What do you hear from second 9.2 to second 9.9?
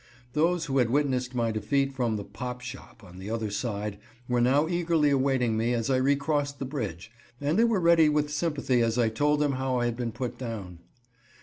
them how I